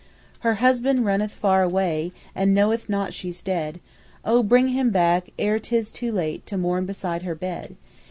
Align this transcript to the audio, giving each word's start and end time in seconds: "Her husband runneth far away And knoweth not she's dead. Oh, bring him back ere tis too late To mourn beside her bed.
"Her 0.39 0.55
husband 0.55 1.05
runneth 1.05 1.31
far 1.31 1.61
away 1.61 2.11
And 2.33 2.55
knoweth 2.55 2.89
not 2.89 3.13
she's 3.13 3.43
dead. 3.43 3.79
Oh, 4.25 4.41
bring 4.41 4.69
him 4.69 4.89
back 4.89 5.29
ere 5.37 5.59
tis 5.59 5.91
too 5.91 6.11
late 6.11 6.43
To 6.47 6.57
mourn 6.57 6.87
beside 6.87 7.21
her 7.21 7.35
bed. 7.35 7.75